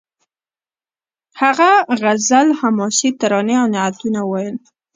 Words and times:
هغه 1.41 1.69
غزل 2.03 2.47
حماسي 2.59 3.09
ترانې 3.19 3.55
او 3.61 3.67
نعتونه 3.73 4.19
وویل 4.25 4.57